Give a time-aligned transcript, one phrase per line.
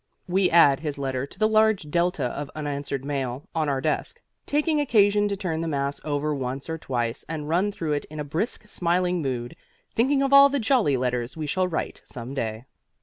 [0.27, 4.79] We add his letter to the large delta of unanswered mail on our desk, taking
[4.81, 8.23] occasion to turn the mass over once or twice and run through it in a
[8.23, 9.55] brisk, smiling mood,
[9.93, 12.65] thinking of all the jolly letters we shall write some day.